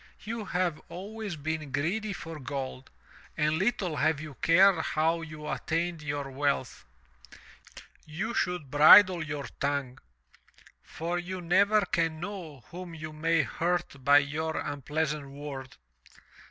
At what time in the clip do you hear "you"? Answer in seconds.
0.23-0.45, 4.19-4.33, 5.21-5.47, 8.07-8.33, 11.19-11.37, 12.95-13.13